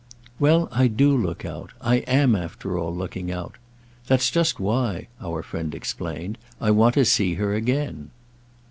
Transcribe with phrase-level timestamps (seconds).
[0.39, 1.73] "Well, I do look out.
[1.79, 3.57] I am, after all, looking out.
[4.07, 8.09] That's just why," our friend explained, "I want to see her again."